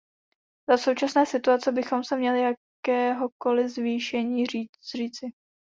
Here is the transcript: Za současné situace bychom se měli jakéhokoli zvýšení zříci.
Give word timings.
Za 0.69 0.77
současné 0.77 1.25
situace 1.25 1.71
bychom 1.71 2.03
se 2.03 2.17
měli 2.17 2.41
jakéhokoli 2.87 3.69
zvýšení 3.69 4.45
zříci. 4.93 5.31